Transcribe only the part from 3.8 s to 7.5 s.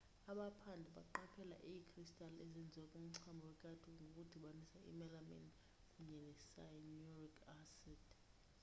ngokudibanisa i-melamine kunye ne-cyanuric